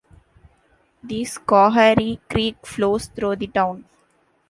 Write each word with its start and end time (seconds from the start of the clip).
The 1.03 1.21
Schoharie 1.25 2.21
Creek 2.27 2.65
flows 2.65 3.05
through 3.05 3.35
the 3.35 3.45
town. 3.45 3.85